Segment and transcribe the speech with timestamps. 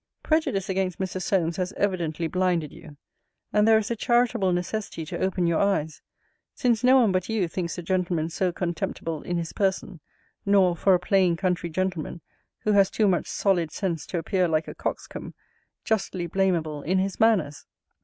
[0.23, 1.21] Prejudice against Mr.
[1.21, 2.97] Solmes has evidently blinded you,
[3.53, 6.01] and there is a charitable necessity to open your eyes:
[6.55, 9.99] since no one but you thinks the gentleman so contemptible in his person;
[10.43, 12.21] nor, for a plain country gentleman,
[12.61, 15.35] who has too much solid sense to appear like a coxcomb,
[15.83, 17.67] justly blamable in his manners.